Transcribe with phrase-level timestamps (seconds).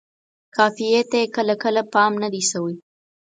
[0.55, 2.75] قافیې ته یې کله کله پام نه دی شوی.